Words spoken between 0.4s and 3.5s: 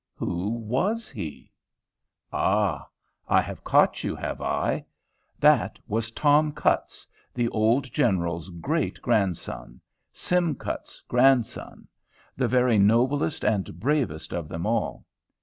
was he? Ah! I